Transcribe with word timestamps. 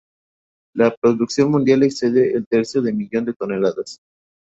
La 0.73 0.95
producción 0.99 1.51
mundial 1.51 1.83
excede 1.83 2.33
el 2.33 2.47
tercio 2.47 2.81
de 2.81 2.91
millón 2.91 3.25
de 3.25 3.35
toneladas. 3.35 3.99